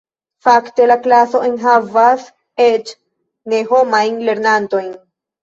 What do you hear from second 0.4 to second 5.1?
Fakte, la klaso enhavas eĉ ne-homajn lernantojn.